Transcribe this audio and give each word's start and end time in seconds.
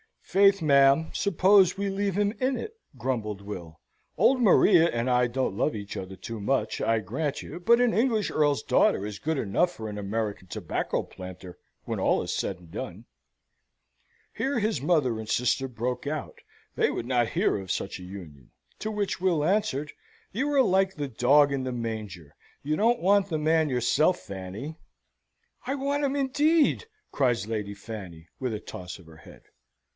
"Faith, 0.23 0.61
ma'am, 0.61 1.11
suppose 1.13 1.77
we 1.77 1.89
leave 1.89 2.17
him 2.17 2.31
in 2.39 2.57
it?" 2.57 2.75
grumbled 2.97 3.41
Will. 3.41 3.81
"Old 4.17 4.41
Maria 4.41 4.89
and 4.89 5.09
I 5.09 5.27
don't 5.27 5.57
love 5.57 5.75
each 5.75 5.97
other 5.97 6.15
too 6.15 6.39
much, 6.39 6.79
I 6.81 6.99
grant 6.99 7.41
you; 7.43 7.59
but 7.59 7.81
an 7.81 7.93
English 7.93 8.31
earl's 8.31 8.63
daughter 8.63 9.05
is 9.05 9.19
good 9.19 9.37
enough 9.37 9.73
for 9.73 9.89
an 9.89 9.97
American 9.97 10.47
tobacco 10.47 11.03
planter, 11.03 11.59
when 11.83 11.99
all 11.99 12.23
is 12.23 12.33
said 12.33 12.57
and 12.59 12.71
done." 12.71 13.05
Here 14.33 14.57
his 14.59 14.81
mother 14.81 15.19
and 15.19 15.27
sister 15.27 15.67
broke 15.67 16.07
out. 16.07 16.39
They 16.75 16.89
would 16.89 17.05
not 17.05 17.29
hear 17.31 17.57
of 17.59 17.69
such 17.69 17.99
a 17.99 18.03
union. 18.03 18.51
To 18.79 18.89
which 18.89 19.19
Will 19.19 19.43
answered, 19.43 19.91
"You 20.31 20.49
are 20.53 20.63
like 20.63 20.95
the 20.95 21.09
dog 21.09 21.51
in 21.51 21.63
the 21.65 21.73
manger. 21.73 22.35
You 22.63 22.77
don't 22.77 23.01
want 23.01 23.27
the 23.27 23.37
man 23.37 23.67
yourself, 23.69 24.19
Fanny" 24.21 24.77
"I 25.67 25.75
want 25.75 26.05
him, 26.05 26.15
indeed!" 26.15 26.85
cries 27.11 27.47
Lady 27.47 27.73
Fanny, 27.75 28.29
with 28.39 28.53
a 28.53 28.61
toss 28.61 28.97
of 28.97 29.05
her 29.07 29.17
head. 29.17 29.43